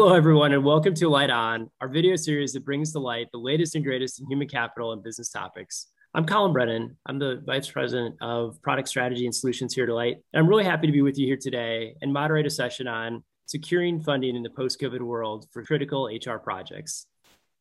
[0.00, 3.38] Hello, everyone, and welcome to Alight On, our video series that brings to light the
[3.38, 5.88] latest and greatest in human capital and business topics.
[6.14, 6.96] I'm Colin Brennan.
[7.06, 10.18] I'm the Vice President of Product Strategy and Solutions here at Alight.
[10.32, 13.24] And I'm really happy to be with you here today and moderate a session on
[13.46, 17.08] securing funding in the post COVID world for critical HR projects.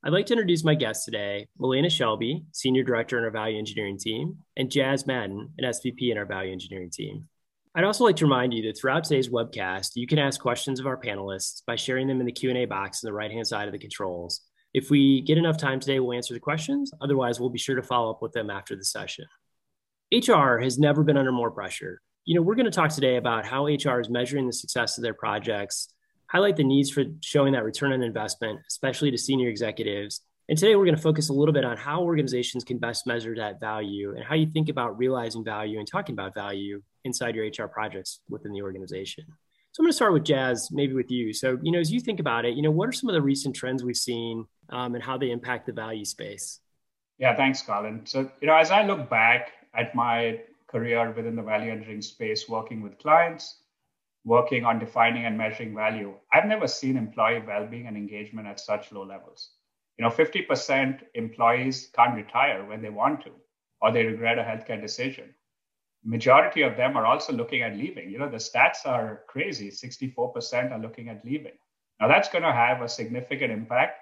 [0.03, 3.97] I'd like to introduce my guests today Melena Shelby, Senior Director in our Value Engineering
[3.97, 7.29] team, and Jazz Madden, an SVP in our Value Engineering team.
[7.77, 10.87] I'd also like to remind you that throughout today's webcast, you can ask questions of
[10.87, 13.77] our panelists by sharing them in the Q&A box on the right-hand side of the
[13.77, 14.41] controls.
[14.73, 16.91] If we get enough time today, we'll answer the questions.
[17.01, 19.25] Otherwise, we'll be sure to follow up with them after the session.
[20.11, 22.01] HR has never been under more pressure.
[22.25, 25.03] You know, we're going to talk today about how HR is measuring the success of
[25.03, 25.93] their projects,
[26.31, 30.21] highlight the needs for showing that return on investment, especially to senior executives.
[30.49, 33.35] And today we're going to focus a little bit on how organizations can best measure
[33.35, 37.45] that value and how you think about realizing value and talking about value inside your
[37.45, 39.25] HR projects within the organization.
[39.71, 41.33] So I'm going to start with Jazz, maybe with you.
[41.33, 43.21] So, you know, as you think about it, you know, what are some of the
[43.21, 46.59] recent trends we've seen um, and how they impact the value space?
[47.19, 48.05] Yeah, thanks, Colin.
[48.05, 52.47] So, you know, as I look back at my career within the value engineering space,
[52.49, 53.61] working with clients,
[54.25, 58.91] working on defining and measuring value, I've never seen employee well-being and engagement at such
[58.91, 59.51] low levels.
[59.97, 63.31] You know, 50% employees can't retire when they want to,
[63.81, 65.33] or they regret a healthcare decision
[66.07, 68.09] majority of them are also looking at leaving.
[68.09, 69.69] You know, the stats are crazy.
[69.69, 71.57] 64% are looking at leaving.
[71.99, 73.99] Now that's going to have a significant impact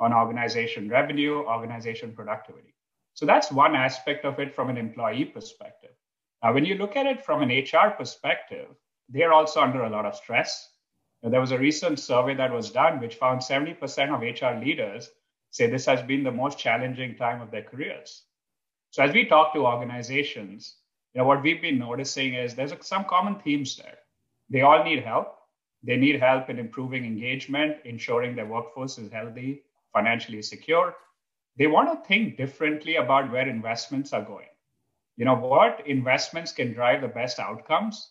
[0.00, 2.74] on organization revenue, organization productivity.
[3.14, 5.92] So that's one aspect of it from an employee perspective.
[6.42, 8.66] Now, when you look at it from an HR perspective,
[9.08, 10.68] they're also under a lot of stress.
[11.22, 13.78] Now, there was a recent survey that was done which found 70%
[14.12, 15.08] of HR leaders
[15.52, 18.24] say this has been the most challenging time of their careers.
[18.90, 20.76] So as we talk to organizations,
[21.14, 23.98] you know, what we've been noticing is there's some common themes there.
[24.50, 25.38] They all need help.
[25.84, 30.94] They need help in improving engagement, ensuring their workforce is healthy, financially secure.
[31.56, 34.48] They want to think differently about where investments are going.
[35.16, 38.10] You know, what investments can drive the best outcomes?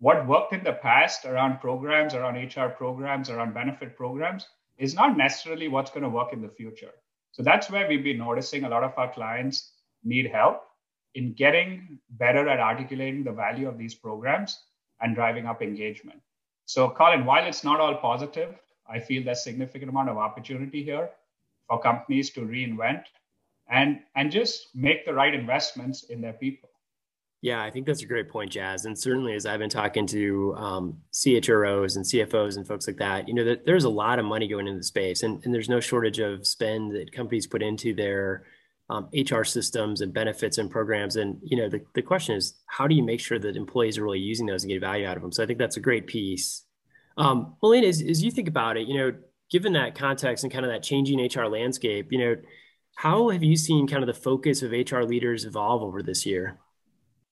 [0.00, 5.16] What worked in the past around programs, around HR programs, around benefit programs is not
[5.16, 6.92] necessarily what's going to work in the future.
[7.32, 9.72] So that's where we've been noticing a lot of our clients
[10.02, 10.64] need help
[11.14, 14.60] in getting better at articulating the value of these programs
[15.00, 16.20] and driving up engagement.
[16.64, 18.54] So, Colin, while it's not all positive,
[18.88, 21.10] I feel there's significant amount of opportunity here
[21.68, 23.04] for companies to reinvent
[23.70, 26.68] and and just make the right investments in their people.
[27.40, 28.86] Yeah, I think that's a great point, Jazz.
[28.86, 33.28] And certainly, as I've been talking to um, CHROs and CFOs and folks like that,
[33.28, 35.78] you know, there's a lot of money going into the space, and, and there's no
[35.78, 38.44] shortage of spend that companies put into their
[38.90, 41.16] um, HR systems and benefits and programs.
[41.16, 44.04] And you know, the, the question is, how do you make sure that employees are
[44.04, 45.32] really using those and get value out of them?
[45.32, 46.64] So I think that's a great piece.
[47.16, 49.12] Um, Melena, as, as you think about it, you know,
[49.50, 52.36] given that context and kind of that changing HR landscape, you know,
[52.96, 56.58] how have you seen kind of the focus of HR leaders evolve over this year?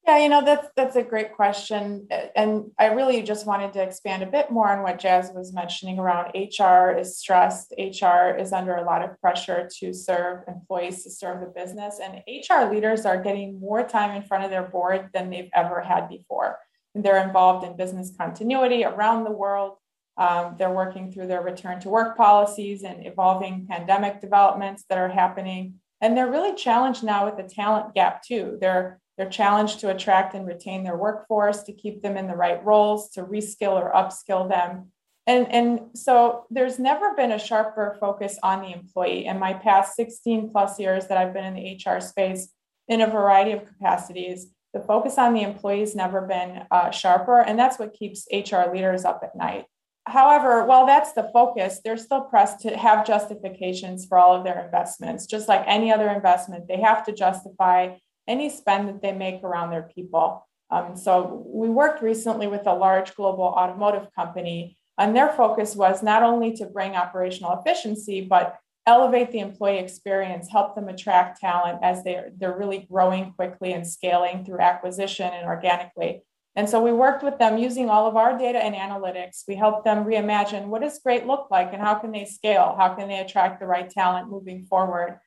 [0.05, 2.09] Yeah, you know, that's that's a great question.
[2.35, 6.01] And I really just wanted to expand a bit more on what Jazz was mentioning
[6.01, 7.73] around HR is stressed.
[7.79, 12.01] HR is under a lot of pressure to serve employees, to serve the business.
[12.03, 15.81] And HR leaders are getting more time in front of their board than they've ever
[15.81, 16.59] had before.
[16.97, 19.77] And they're involved in business continuity around the world.
[20.17, 25.09] Um, they're working through their return to work policies and evolving pandemic developments that are
[25.09, 25.75] happening.
[26.01, 28.59] And they're really challenged now with the talent gap, too.
[28.61, 32.65] They're they're challenged to attract and retain their workforce, to keep them in the right
[32.65, 34.91] roles, to reskill or upskill them.
[35.27, 39.27] And, and so there's never been a sharper focus on the employee.
[39.27, 42.49] In my past 16 plus years that I've been in the HR space
[42.89, 47.41] in a variety of capacities, the focus on the employee has never been uh, sharper.
[47.41, 49.67] And that's what keeps HR leaders up at night.
[50.07, 54.65] However, while that's the focus, they're still pressed to have justifications for all of their
[54.65, 55.27] investments.
[55.27, 59.71] Just like any other investment, they have to justify any spend that they make around
[59.71, 60.47] their people.
[60.71, 66.03] Um, so we worked recently with a large global automotive company, and their focus was
[66.03, 71.79] not only to bring operational efficiency, but elevate the employee experience, help them attract talent
[71.83, 76.23] as they're, they're really growing quickly and scaling through acquisition and organically.
[76.55, 79.45] And so we worked with them using all of our data and analytics.
[79.49, 82.75] We helped them reimagine what does great look like and how can they scale?
[82.77, 85.19] How can they attract the right talent moving forward?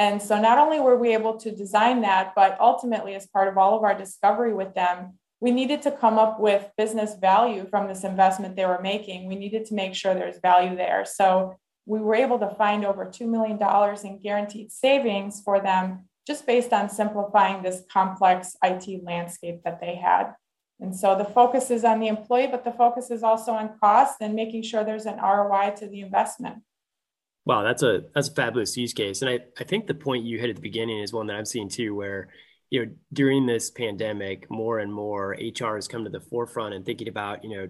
[0.00, 3.58] And so not only were we able to design that, but ultimately, as part of
[3.58, 7.86] all of our discovery with them, we needed to come up with business value from
[7.86, 9.28] this investment they were making.
[9.28, 11.04] We needed to make sure there's value there.
[11.04, 11.54] So
[11.84, 13.58] we were able to find over $2 million
[14.02, 19.96] in guaranteed savings for them just based on simplifying this complex IT landscape that they
[19.96, 20.32] had.
[20.80, 24.16] And so the focus is on the employee, but the focus is also on cost
[24.22, 26.62] and making sure there's an ROI to the investment.
[27.50, 29.22] Wow, that's a that's a fabulous use case.
[29.22, 31.44] And I, I think the point you hit at the beginning is one that I'm
[31.44, 32.28] seeing too, where
[32.70, 36.86] you know, during this pandemic, more and more HR has come to the forefront and
[36.86, 37.68] thinking about, you know,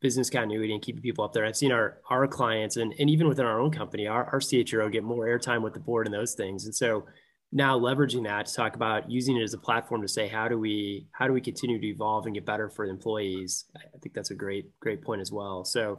[0.00, 1.46] business continuity and keeping people up there.
[1.46, 4.90] I've seen our our clients and, and even within our own company, our, our CHRO
[4.90, 6.64] get more airtime with the board and those things.
[6.64, 7.06] And so
[7.52, 10.58] now leveraging that to talk about using it as a platform to say how do
[10.58, 14.30] we how do we continue to evolve and get better for employees i think that's
[14.30, 15.98] a great great point as well so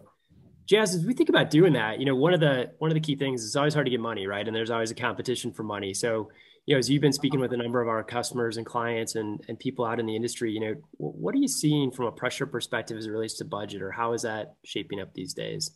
[0.65, 3.01] jazz as we think about doing that you know one of the one of the
[3.01, 5.63] key things is always hard to get money right and there's always a competition for
[5.63, 6.29] money so
[6.65, 9.43] you know as you've been speaking with a number of our customers and clients and
[9.47, 12.45] and people out in the industry you know what are you seeing from a pressure
[12.45, 15.71] perspective as it relates to budget or how is that shaping up these days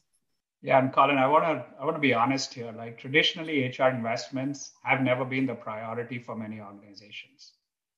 [0.65, 2.73] yeah, and Colin, I want to I want to be honest here.
[2.75, 7.53] Like traditionally, HR investments have never been the priority for many organizations.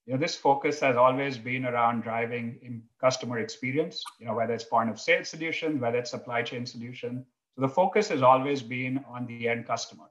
[0.07, 4.01] You know, this focus has always been around driving customer experience.
[4.19, 7.25] You know, whether it's point of sale solution, whether it's supply chain solution.
[7.55, 10.05] So the focus has always been on the end customer.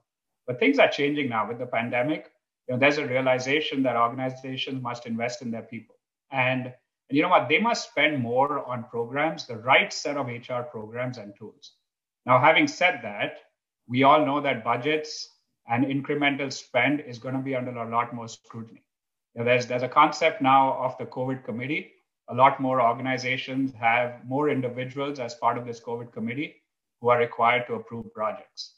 [0.45, 2.31] But things are changing now with the pandemic.
[2.67, 5.95] You know, there's a realization that organizations must invest in their people,
[6.31, 6.73] and
[7.09, 7.47] and you know what?
[7.47, 11.73] They must spend more on programs, the right set of HR programs and tools.
[12.25, 13.39] Now, having said that,
[13.87, 15.29] we all know that budgets
[15.69, 18.83] and incremental spend is going to be under a lot more scrutiny.
[19.37, 21.91] Know, there's, there's a concept now of the COVID committee.
[22.29, 26.55] A lot more organizations have more individuals as part of this COVID committee
[26.99, 28.73] who are required to approve projects.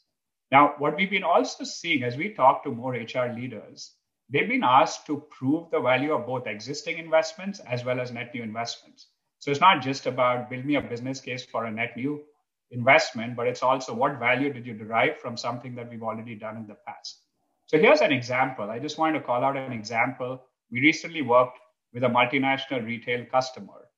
[0.52, 3.94] Now, what we've been also seeing as we talk to more HR leaders,
[4.28, 8.34] they've been asked to prove the value of both existing investments as well as net
[8.34, 9.06] new investments.
[9.38, 12.22] So it's not just about build me a business case for a net new
[12.70, 16.58] investment, but it's also what value did you derive from something that we've already done
[16.58, 17.22] in the past.
[17.66, 18.70] So here's an example.
[18.70, 20.42] I just wanted to call out an example.
[20.70, 21.58] We recently worked
[21.92, 23.88] with a multinational retail customer.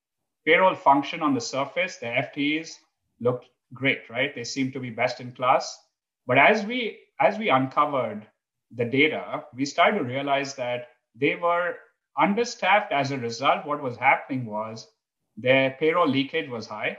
[0.46, 2.78] Payroll function on the surface, the FTEs
[3.20, 4.34] looked great, right?
[4.34, 5.78] They seemed to be best in class.
[6.26, 8.26] But as we as we uncovered
[8.74, 11.76] the data, we started to realize that they were
[12.18, 13.66] understaffed as a result.
[13.66, 14.88] What was happening was
[15.36, 16.98] their payroll leakage was high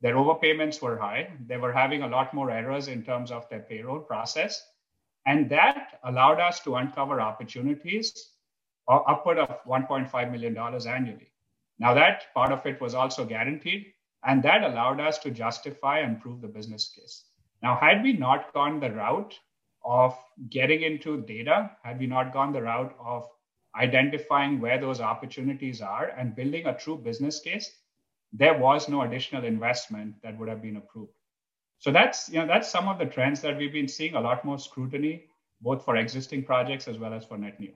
[0.00, 1.30] their overpayments were high.
[1.46, 4.64] They were having a lot more errors in terms of their payroll process.
[5.26, 8.14] And that allowed us to uncover opportunities
[8.88, 11.32] upward of $1.5 million annually.
[11.78, 13.86] Now, that part of it was also guaranteed,
[14.24, 17.24] and that allowed us to justify and prove the business case.
[17.62, 19.38] Now, had we not gone the route
[19.84, 20.16] of
[20.50, 23.28] getting into data, had we not gone the route of
[23.76, 27.70] identifying where those opportunities are and building a true business case,
[28.32, 31.12] there was no additional investment that would have been approved.
[31.78, 34.44] So that's you know that's some of the trends that we've been seeing a lot
[34.44, 35.26] more scrutiny
[35.60, 37.72] both for existing projects as well as for net new.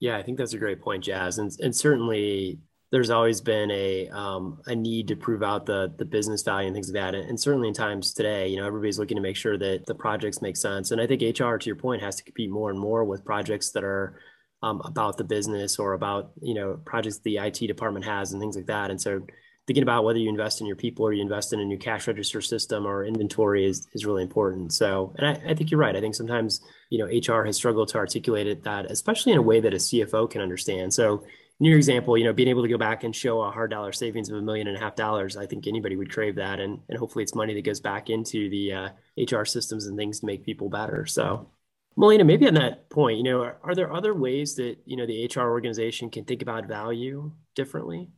[0.00, 2.60] Yeah, I think that's a great point, Jazz, and and certainly
[2.90, 6.74] there's always been a um, a need to prove out the the business value and
[6.74, 9.36] things like that, and, and certainly in times today, you know, everybody's looking to make
[9.36, 12.22] sure that the projects make sense, and I think HR, to your point, has to
[12.24, 14.20] compete more and more with projects that are
[14.62, 18.56] um, about the business or about you know projects the IT department has and things
[18.56, 19.20] like that, and so
[19.68, 22.08] thinking about whether you invest in your people or you invest in a new cash
[22.08, 24.72] register system or inventory is, is really important.
[24.72, 25.94] So, and I, I think you're right.
[25.94, 29.42] I think sometimes, you know, HR has struggled to articulate it that, especially in a
[29.42, 30.94] way that a CFO can understand.
[30.94, 31.22] So
[31.60, 33.92] in your example, you know, being able to go back and show a hard dollar
[33.92, 36.60] savings of a million and a half dollars, I think anybody would crave that.
[36.60, 40.20] And, and hopefully it's money that goes back into the uh, HR systems and things
[40.20, 41.04] to make people better.
[41.04, 41.50] So
[41.94, 45.04] Melina, maybe on that point, you know, are, are there other ways that, you know,
[45.04, 48.08] the HR organization can think about value differently?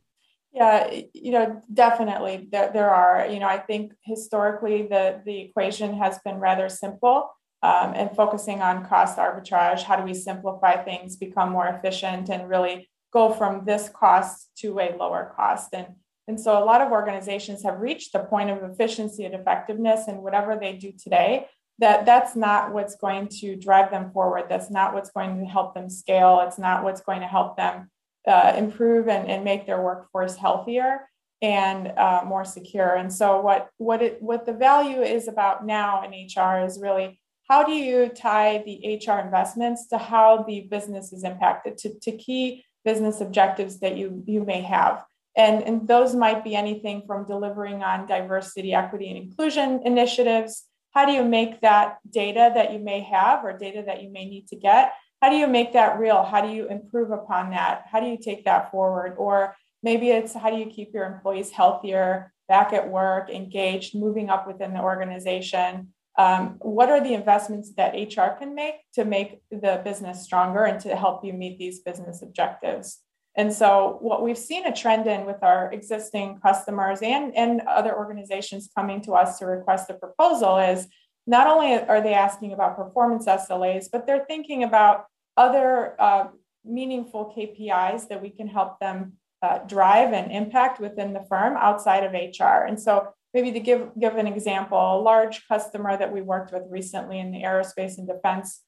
[0.53, 3.25] Yeah, you know, definitely there, there are.
[3.27, 7.29] You know, I think historically the the equation has been rather simple
[7.63, 9.83] um, and focusing on cost arbitrage.
[9.83, 14.79] How do we simplify things, become more efficient, and really go from this cost to
[14.79, 15.69] a lower cost?
[15.73, 15.87] And
[16.27, 20.21] and so a lot of organizations have reached the point of efficiency and effectiveness in
[20.21, 21.47] whatever they do today.
[21.79, 24.45] That that's not what's going to drive them forward.
[24.49, 26.41] That's not what's going to help them scale.
[26.45, 27.89] It's not what's going to help them
[28.27, 31.07] uh, improve and, and make their workforce healthier
[31.41, 32.95] and uh, more secure.
[32.95, 37.19] And so, what what it what the value is about now in HR is really
[37.49, 42.11] how do you tie the HR investments to how the business is impacted to, to
[42.11, 45.03] key business objectives that you you may have.
[45.35, 50.65] And, and those might be anything from delivering on diversity, equity, and inclusion initiatives.
[50.93, 54.25] How do you make that data that you may have or data that you may
[54.25, 56.23] need to get how do you make that real?
[56.23, 57.85] How do you improve upon that?
[57.91, 59.15] How do you take that forward?
[59.17, 64.29] Or maybe it's how do you keep your employees healthier, back at work, engaged, moving
[64.29, 65.93] up within the organization?
[66.17, 70.79] Um, what are the investments that HR can make to make the business stronger and
[70.81, 72.99] to help you meet these business objectives?
[73.35, 77.95] And so, what we've seen a trend in with our existing customers and, and other
[77.95, 80.87] organizations coming to us to request a proposal is
[81.27, 85.05] not only are they asking about performance SLAs, but they're thinking about
[85.45, 86.25] other uh,
[86.63, 92.03] meaningful KPIs that we can help them uh, drive and impact within the firm outside
[92.03, 92.65] of HR.
[92.67, 92.93] And so,
[93.33, 97.31] maybe to give, give an example, a large customer that we worked with recently in
[97.31, 98.61] the aerospace and defense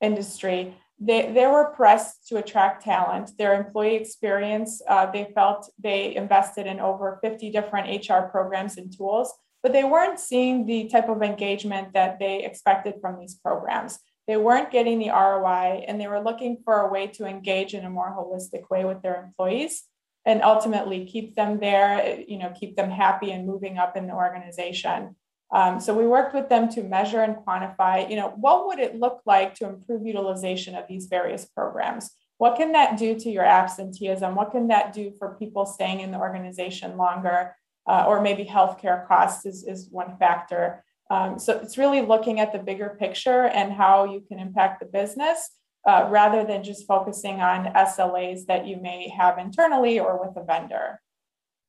[0.00, 3.32] industry, they, they were pressed to attract talent.
[3.38, 8.90] Their employee experience, uh, they felt they invested in over 50 different HR programs and
[8.96, 13.98] tools, but they weren't seeing the type of engagement that they expected from these programs.
[14.26, 17.84] They weren't getting the ROI, and they were looking for a way to engage in
[17.84, 19.84] a more holistic way with their employees
[20.24, 24.12] and ultimately keep them there, you know, keep them happy and moving up in the
[24.12, 25.14] organization.
[25.52, 28.96] Um, so we worked with them to measure and quantify, you know, what would it
[28.96, 32.10] look like to improve utilization of these various programs?
[32.38, 34.34] What can that do to your absenteeism?
[34.34, 37.54] What can that do for people staying in the organization longer?
[37.88, 40.84] Uh, or maybe healthcare costs is, is one factor.
[41.10, 44.86] Um, so it's really looking at the bigger picture and how you can impact the
[44.86, 45.50] business
[45.86, 50.44] uh, rather than just focusing on SLAs that you may have internally or with a
[50.44, 51.00] vendor.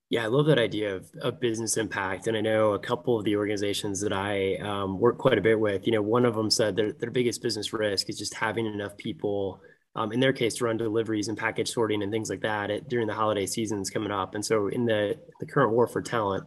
[0.10, 2.28] Yeah, I love that idea of, of business impact.
[2.28, 5.60] And I know a couple of the organizations that I um, work quite a bit
[5.60, 8.66] with, you know, one of them said their, their biggest business risk is just having
[8.66, 9.60] enough people,
[9.96, 12.88] um, in their case, to run deliveries and package sorting and things like that at,
[12.88, 14.34] during the holiday seasons coming up.
[14.34, 16.46] And so in the, the current war for talent,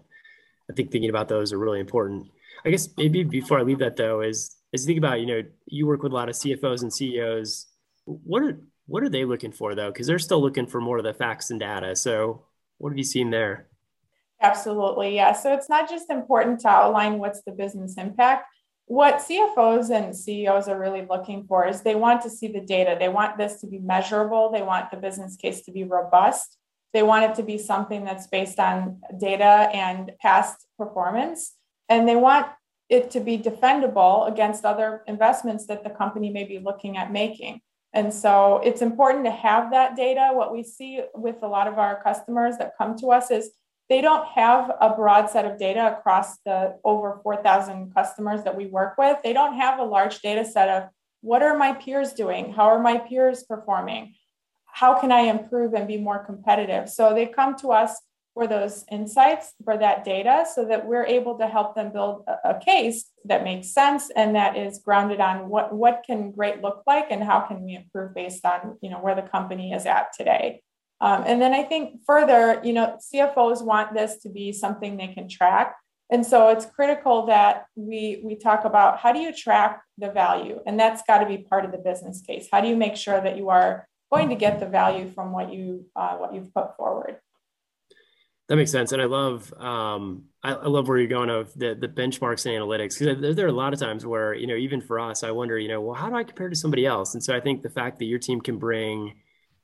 [0.71, 2.31] I think thinking about those are really important.
[2.65, 5.43] I guess maybe before I leave that though, is, as you think about, you know,
[5.67, 7.67] you work with a lot of CFOs and CEOs.
[8.05, 9.91] What are, what are they looking for though?
[9.91, 11.97] Because they're still looking for more of the facts and data.
[11.97, 12.45] So
[12.79, 13.69] what have you seen there?
[14.41, 15.15] Absolutely.
[15.15, 15.33] Yeah.
[15.33, 18.47] So it's not just important to outline what's the business impact.
[18.87, 22.97] What CFOs and CEOs are really looking for is they want to see the data.
[22.99, 24.51] They want this to be measurable.
[24.51, 26.57] They want the business case to be robust.
[26.93, 31.53] They want it to be something that's based on data and past performance.
[31.91, 32.47] And they want
[32.89, 37.61] it to be defendable against other investments that the company may be looking at making.
[37.93, 40.31] And so it's important to have that data.
[40.33, 43.51] What we see with a lot of our customers that come to us is
[43.89, 48.67] they don't have a broad set of data across the over 4,000 customers that we
[48.67, 49.19] work with.
[49.25, 50.89] They don't have a large data set of
[51.23, 52.53] what are my peers doing?
[52.53, 54.15] How are my peers performing?
[54.65, 56.89] How can I improve and be more competitive?
[56.89, 58.01] So they come to us
[58.35, 62.59] for those insights, for that data, so that we're able to help them build a,
[62.61, 67.07] case that makes sense and that is grounded on what, what can great look like
[67.11, 70.63] and how can we improve based on you know where the company is at today.
[71.01, 75.09] Um, and then I think further, you know, CFOs want this to be something they
[75.09, 75.75] can track.
[76.11, 80.61] And so it's critical that we we talk about how do you track the value,
[80.67, 82.49] and that's got to be part of the business case.
[82.53, 85.53] How do you make sure that you are going to get the value from what
[85.53, 87.19] you uh, what you've put forward?
[88.51, 91.77] That makes sense, and I love um, I, I, love where you're going of the
[91.81, 94.57] the benchmarks and analytics because there, there, are a lot of times where you know
[94.57, 97.15] even for us, I wonder you know well how do I compare to somebody else?
[97.15, 99.15] And so I think the fact that your team can bring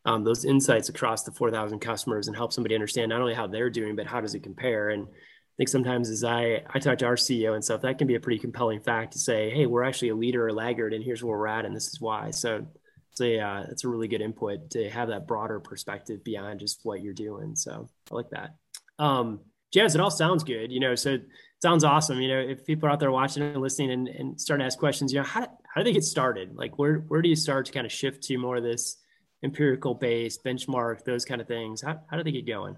[0.04, 3.70] um, those insights across the 4,000 customers and help somebody understand not only how they're
[3.70, 4.90] doing but how does it compare?
[4.90, 8.06] And I think sometimes as I I talk to our CEO and stuff that can
[8.06, 11.02] be a pretty compelling fact to say hey we're actually a leader or laggard and
[11.02, 12.30] here's where we're at and this is why.
[12.30, 12.64] So
[13.10, 16.78] it's a uh, it's a really good input to have that broader perspective beyond just
[16.84, 17.56] what you're doing.
[17.56, 18.54] So I like that
[18.98, 19.40] um,
[19.72, 21.28] Jazz, it all sounds good, you know, so it
[21.60, 22.20] sounds awesome.
[22.20, 24.78] You know, if people are out there watching and listening and, and starting to ask
[24.78, 26.54] questions, you know, how, how do they get started?
[26.54, 28.96] Like where, where do you start to kind of shift to more of this
[29.42, 31.82] empirical based benchmark, those kind of things?
[31.82, 32.76] How, how do they get going?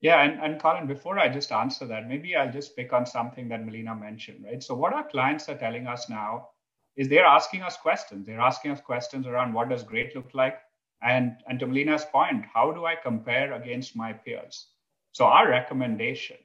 [0.00, 3.48] Yeah, and, and Colin, before I just answer that, maybe I'll just pick on something
[3.48, 4.62] that Melina mentioned, right?
[4.62, 6.48] So what our clients are telling us now
[6.96, 8.26] is they're asking us questions.
[8.26, 10.58] They're asking us questions around what does great look like?
[11.02, 14.68] And, and to Melina's point, how do I compare against my peers?
[15.12, 16.38] So our recommendation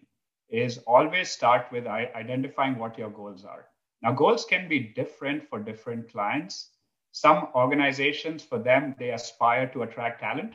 [0.49, 3.65] is always start with identifying what your goals are.
[4.01, 6.69] Now, goals can be different for different clients.
[7.11, 10.53] Some organizations, for them, they aspire to attract talent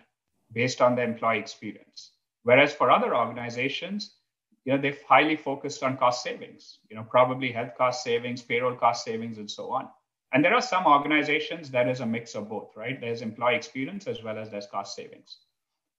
[0.52, 2.12] based on the employee experience.
[2.45, 4.16] Whereas for other organizations,
[4.64, 8.76] you know, they're highly focused on cost savings, you know, probably health cost savings, payroll
[8.76, 9.88] cost savings, and so on.
[10.33, 13.00] And there are some organizations that is a mix of both, right?
[13.00, 15.38] There's employee experience as well as there's cost savings.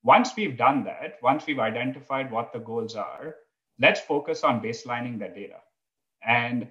[0.03, 3.35] Once we've done that, once we've identified what the goals are,
[3.79, 5.59] let's focus on baselining the data
[6.27, 6.67] and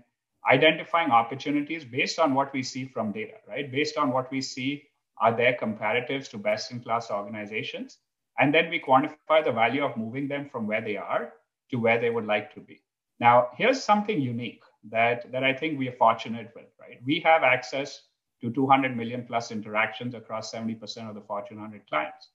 [0.50, 3.70] identifying opportunities based on what we see from data, right?
[3.70, 4.84] Based on what we see,
[5.18, 7.98] are there comparatives to best in class organizations?
[8.38, 11.32] And then we quantify the value of moving them from where they are
[11.70, 12.82] to where they would like to be.
[13.20, 16.98] Now, here's something unique that, that I think we are fortunate with, right?
[17.04, 18.02] We have access
[18.40, 22.30] to 200 million plus interactions across 70% of the Fortune 100 clients.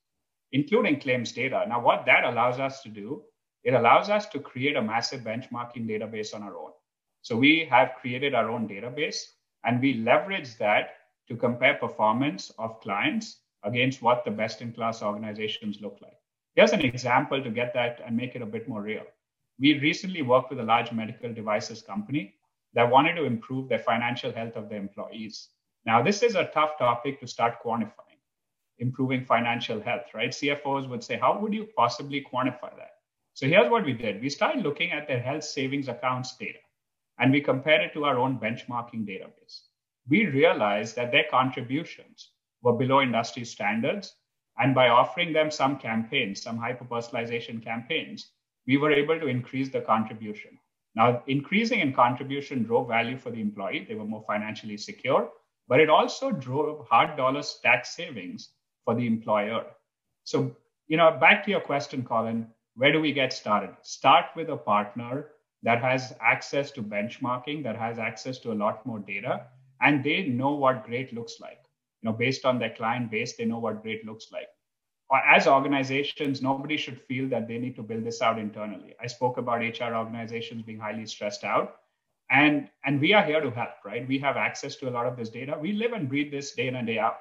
[0.52, 1.66] Including claims data.
[1.68, 3.24] Now, what that allows us to do,
[3.64, 6.72] it allows us to create a massive benchmarking database on our own.
[7.22, 9.24] So we have created our own database
[9.66, 10.92] and we leverage that
[11.28, 16.18] to compare performance of clients against what the best in class organizations look like.
[16.56, 19.04] Here's an example to get that and make it a bit more real.
[19.60, 22.36] We recently worked with a large medical devices company
[22.74, 25.50] that wanted to improve the financial health of their employees.
[25.86, 28.07] Now, this is a tough topic to start quantifying,
[28.80, 30.30] improving financial health, right?
[30.30, 32.92] CFOs would say, How would you possibly quantify that?
[33.34, 36.60] So here's what we did we started looking at their health savings accounts data
[37.20, 39.62] and we compared it to our own benchmarking database.
[40.10, 42.32] We realized that their contributions
[42.62, 44.16] were below industry standards.
[44.60, 48.32] And by offering them some campaigns, some hyper personalization campaigns,
[48.66, 50.58] we were able to increase the contribution.
[50.96, 53.86] Now, increasing in contribution drove value for the employee.
[53.88, 55.30] They were more financially secure,
[55.68, 58.50] but it also drove hard dollars tax savings
[58.88, 59.66] for the employer.
[60.24, 60.56] So,
[60.88, 63.72] you know, back to your question, Colin, where do we get started?
[63.82, 65.26] Start with a partner
[65.62, 69.48] that has access to benchmarking, that has access to a lot more data,
[69.82, 71.60] and they know what great looks like.
[72.02, 74.48] You know, based on their client base, they know what great looks like.
[75.14, 78.96] Uh, as organizations, nobody should feel that they need to build this out internally.
[79.04, 81.76] I spoke about HR organizations being highly stressed out.
[82.32, 84.08] And, and we are here to help, right?
[84.08, 85.58] We have access to a lot of this data.
[85.60, 87.18] We live and breathe this day in and day out.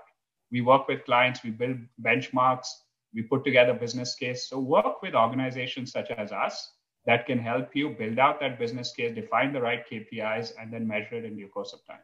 [0.50, 2.68] We work with clients, we build benchmarks,
[3.14, 4.48] we put together business case.
[4.48, 6.72] So work with organizations such as us
[7.06, 10.86] that can help you build out that business case, define the right KPIs, and then
[10.86, 12.02] measure it in due course of time.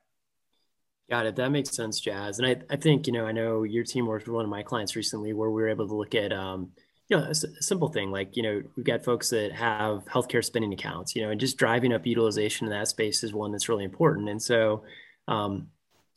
[1.10, 1.36] Got it.
[1.36, 2.38] That makes sense, Jazz.
[2.38, 4.62] And I, I think, you know, I know your team worked with one of my
[4.62, 6.70] clients recently where we were able to look at, um,
[7.08, 10.44] you know, a, a simple thing like, you know, we've got folks that have healthcare
[10.44, 13.68] spending accounts, you know, and just driving up utilization in that space is one that's
[13.68, 14.28] really important.
[14.28, 14.84] And so,
[15.28, 15.66] um,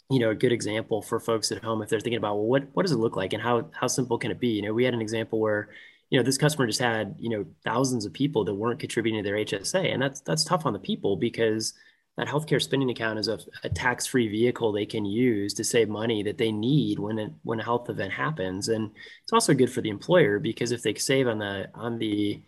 [0.10, 2.68] you know, a good example for folks at home if they're thinking about, well, what
[2.74, 4.50] what does it look like and how how simple can it be?
[4.50, 5.70] You know, we had an example where,
[6.10, 9.28] you know, this customer just had, you know, thousands of people that weren't contributing to
[9.28, 11.74] their HSA, and that's that's tough on the people because
[12.18, 16.24] that healthcare spending account is a, a tax-free vehicle they can use to save money
[16.24, 18.92] that they need when when a health event happens and
[19.24, 22.42] it's also good for the employer because if they save on the on the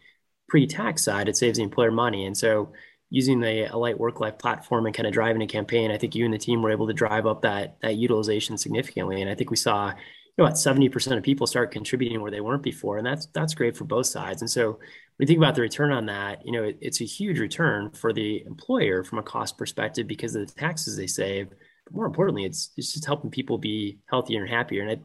[0.48, 2.72] pre-tax side it saves the employer money and so
[3.10, 6.26] using the Alight work life platform and kind of driving a campaign i think you
[6.26, 9.50] and the team were able to drive up that that utilization significantly and i think
[9.50, 13.08] we saw you know, about 70% of people start contributing where they weren't before and
[13.08, 14.78] that's that's great for both sides and so
[15.18, 17.90] when you think about the return on that, you know, it, it's a huge return
[17.92, 21.50] for the employer from a cost perspective because of the taxes they save.
[21.86, 24.84] But more importantly, it's it's just helping people be healthier and happier.
[24.84, 25.00] And I,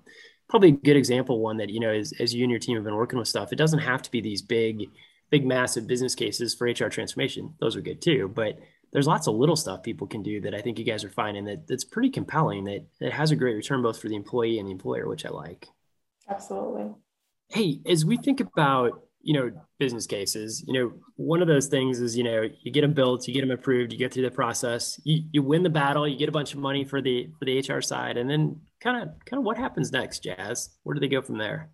[0.51, 2.85] probably a good example, one that you know, is as you and your team have
[2.85, 4.91] been working with stuff, it doesn't have to be these big,
[5.33, 7.55] big, massive business cases for HR transformation.
[7.59, 8.59] Those are good too, but
[8.93, 11.47] there's lots of little stuff people can do that I think you guys are finding
[11.47, 12.65] that that's pretty compelling.
[12.65, 15.31] That that has a great return both for the employee and the employer, which I
[15.31, 15.67] like.
[16.29, 16.93] Absolutely.
[17.49, 22.01] Hey, as we think about you know business cases you know one of those things
[22.01, 24.31] is you know you get them built you get them approved you get through the
[24.33, 27.45] process you, you win the battle you get a bunch of money for the for
[27.45, 30.99] the hr side and then kind of kind of what happens next jazz where do
[30.99, 31.71] they go from there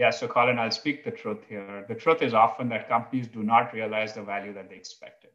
[0.00, 3.42] yeah so colin i'll speak the truth here the truth is often that companies do
[3.52, 5.30] not realize the value that they expected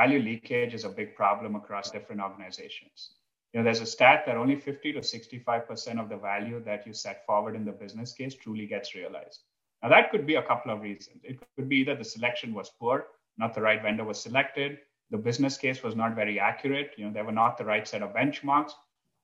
[0.00, 3.10] value leakage is a big problem across different organizations
[3.52, 6.92] you know there's a stat that only 50 to 65% of the value that you
[6.92, 9.40] set forward in the business case truly gets realized
[9.82, 11.20] now, that could be a couple of reasons.
[11.22, 13.06] It could be that the selection was poor,
[13.38, 14.78] not the right vendor was selected,
[15.10, 18.02] the business case was not very accurate, you know, there were not the right set
[18.02, 18.72] of benchmarks,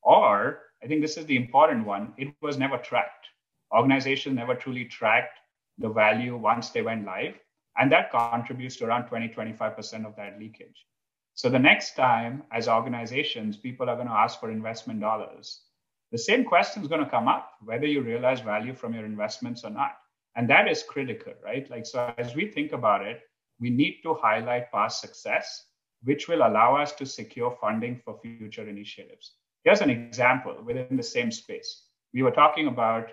[0.03, 3.27] or I think this is the important one, it was never tracked.
[3.73, 5.39] Organizations never truly tracked
[5.79, 7.35] the value once they went live,
[7.79, 10.87] and that contributes to around 20, 25% of that leakage.
[11.35, 15.63] So the next time, as organizations, people are going to ask for investment dollars,
[16.11, 19.65] the same question is going to come up, whether you realize value from your investments
[19.65, 19.97] or not.
[20.37, 21.69] And that is critical, right?
[21.71, 23.23] Like, so as we think about it,
[23.61, 25.67] we need to highlight past success,
[26.05, 29.33] which will allow us to secure funding for future initiatives.
[29.65, 31.85] Here's an example within the same space.
[32.13, 33.11] We were talking about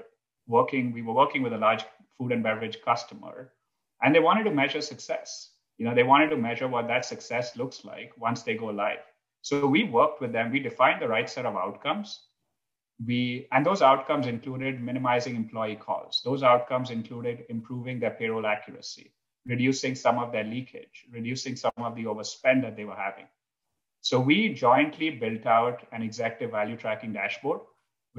[0.49, 1.85] working, we were working with a large
[2.17, 3.53] food and beverage customer,
[4.01, 5.51] and they wanted to measure success.
[5.77, 8.99] You know, they wanted to measure what that success looks like once they go live.
[9.41, 12.19] So we worked with them, we defined the right set of outcomes
[13.05, 19.13] we and those outcomes included minimizing employee calls those outcomes included improving their payroll accuracy
[19.45, 23.25] reducing some of their leakage reducing some of the overspend that they were having
[24.01, 27.62] so we jointly built out an executive value tracking dashboard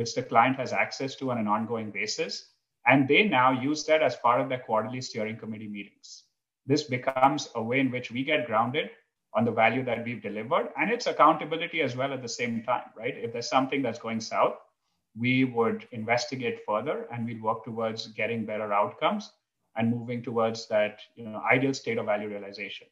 [0.00, 2.38] which the client has access to on an ongoing basis
[2.86, 6.24] and they now use that as part of their quarterly steering committee meetings
[6.66, 8.90] this becomes a way in which we get grounded
[9.34, 12.88] on the value that we've delivered and it's accountability as well at the same time
[12.96, 14.58] right if there's something that's going south
[15.16, 19.32] we would investigate further and we'd work towards getting better outcomes
[19.76, 22.86] and moving towards that you know, ideal state of value realization.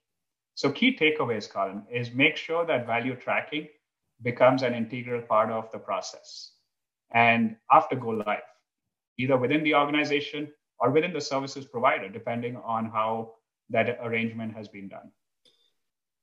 [0.55, 3.69] So, key takeaways, Colin, is make sure that value tracking
[4.23, 6.53] becomes an integral part of the process.
[7.13, 8.43] And after go live,
[9.19, 13.33] either within the organization or within the services provider, depending on how
[13.71, 15.11] that arrangement has been done.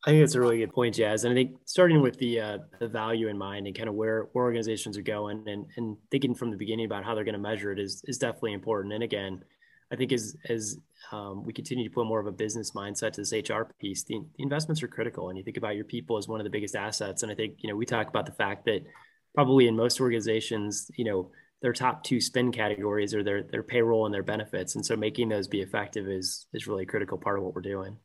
[0.05, 1.23] I think that's a really good point, Jazz.
[1.23, 4.27] And I think starting with the uh, the value in mind and kind of where,
[4.33, 7.39] where organizations are going and, and thinking from the beginning about how they're going to
[7.39, 8.93] measure it is is definitely important.
[8.93, 9.43] And again,
[9.91, 10.77] I think as as
[11.11, 14.21] um, we continue to put more of a business mindset to this HR piece, the,
[14.37, 15.29] the, investments are critical.
[15.29, 17.23] And you think about your people as one of the biggest assets.
[17.23, 18.81] And I think you know we talk about the fact that
[19.35, 24.05] probably in most organizations, you know, their top two spend categories are their their payroll
[24.05, 24.75] and their benefits.
[24.75, 27.61] And so making those be effective is is really a critical part of what we're
[27.61, 27.97] doing.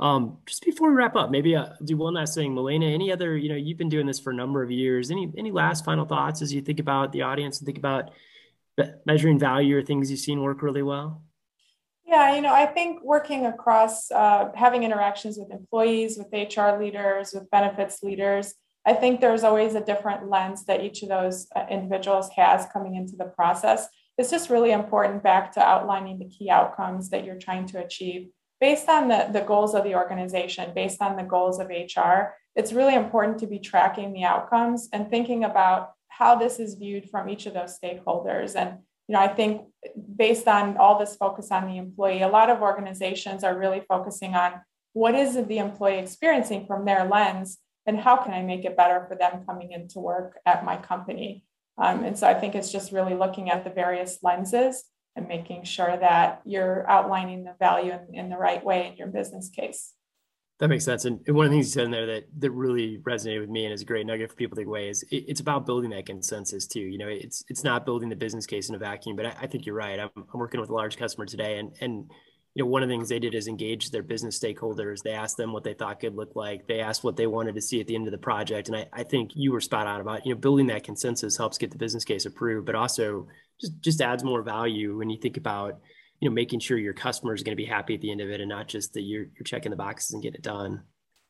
[0.00, 2.86] Um, just before we wrap up, maybe I'll uh, do one last thing, Melina.
[2.86, 5.10] Any other, you know, you've been doing this for a number of years.
[5.10, 8.10] Any any last final thoughts as you think about the audience and think about
[9.06, 11.22] measuring value or things you've seen work really well?
[12.04, 17.32] Yeah, you know, I think working across, uh, having interactions with employees, with HR leaders,
[17.32, 18.54] with benefits leaders,
[18.84, 22.96] I think there's always a different lens that each of those uh, individuals has coming
[22.96, 23.86] into the process.
[24.18, 28.28] It's just really important back to outlining the key outcomes that you're trying to achieve
[28.62, 32.72] based on the, the goals of the organization, based on the goals of HR, it's
[32.72, 37.28] really important to be tracking the outcomes and thinking about how this is viewed from
[37.28, 38.54] each of those stakeholders.
[38.54, 39.62] And you know, I think
[40.14, 44.34] based on all this focus on the employee, a lot of organizations are really focusing
[44.36, 44.60] on
[44.92, 49.04] what is the employee experiencing from their lens and how can I make it better
[49.08, 51.44] for them coming into work at my company.
[51.78, 54.84] Um, and so I think it's just really looking at the various lenses
[55.16, 59.08] and making sure that you're outlining the value in, in the right way in your
[59.08, 59.92] business case.
[60.58, 61.06] That makes sense.
[61.06, 63.64] And one of the things you said in there that, that really resonated with me
[63.64, 65.90] and is a great nugget for people to take away is it, it's about building
[65.90, 66.80] that consensus too.
[66.80, 69.46] You know, it's it's not building the business case in a vacuum, but I, I
[69.48, 69.98] think you're right.
[69.98, 72.08] I'm, I'm working with a large customer today and and
[72.54, 75.02] you know, one of the things they did is engage their business stakeholders.
[75.02, 76.66] They asked them what they thought could look like.
[76.66, 78.68] They asked what they wanted to see at the end of the project.
[78.68, 81.56] And I, I think you were spot on about, you know, building that consensus helps
[81.56, 83.26] get the business case approved, but also
[83.58, 85.80] just, just adds more value when you think about,
[86.20, 88.28] you know, making sure your customer is going to be happy at the end of
[88.28, 90.82] it and not just that you're, you're checking the boxes and get it done.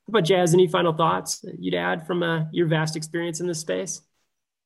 [0.07, 0.53] How about Jazz?
[0.53, 4.03] Any final thoughts you'd add from uh, your vast experience in this space?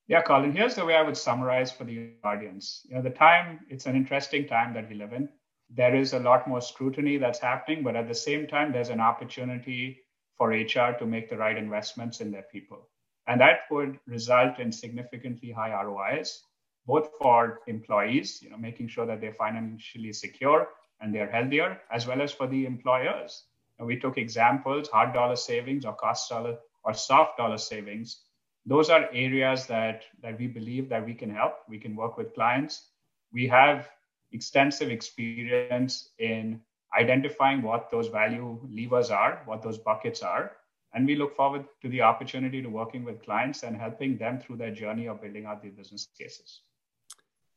[0.09, 2.87] Yeah, Colin, here's the way I would summarize for the audience.
[2.89, 5.29] You know, the time, it's an interesting time that we live in
[5.71, 9.01] there is a lot more scrutiny that's happening, but at the same time, there's an
[9.01, 10.01] opportunity
[10.37, 12.89] for HR to make the right investments in their people.
[13.27, 16.43] And that would result in significantly high ROIs,
[16.87, 20.69] both for employees, you know, making sure that they're financially secure
[21.01, 23.45] and they're healthier, as well as for the employers.
[23.79, 28.23] And we took examples, hard dollar savings or cost dollar or soft dollar savings.
[28.65, 31.55] Those are areas that, that we believe that we can help.
[31.69, 32.89] We can work with clients.
[33.33, 33.89] We have
[34.33, 36.61] extensive experience in
[36.99, 40.53] identifying what those value levers are, what those buckets are.
[40.95, 44.57] And we look forward to the opportunity to working with clients and helping them through
[44.57, 46.61] their journey of building out their business cases.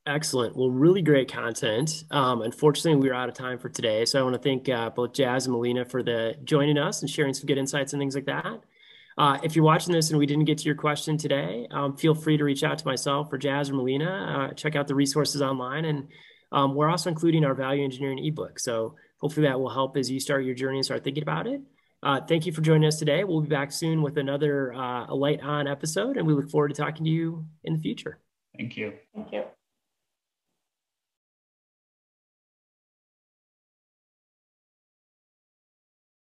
[0.06, 0.58] Excellent.
[0.58, 2.04] Well, really great content.
[2.10, 4.06] Um, unfortunately, we're out of time for today.
[4.06, 7.10] So I want to thank uh, both Jazz and Melina for the joining us and
[7.10, 8.62] sharing some good insights and things like that.
[9.18, 12.16] Uh, if you're watching this and we didn't get to your question today, um, feel
[12.16, 14.50] free to reach out to myself or Jazz or Melina.
[14.50, 16.08] Uh, check out the resources online and
[16.52, 18.60] um, we're also including our value engineering ebook.
[18.60, 21.62] So hopefully that will help as you start your journey and start thinking about it.
[22.02, 23.24] Uh, thank you for joining us today.
[23.24, 26.74] We'll be back soon with another uh, Alight On episode, and we look forward to
[26.74, 28.20] talking to you in the future.
[28.58, 28.94] Thank you.
[29.14, 29.44] Thank you.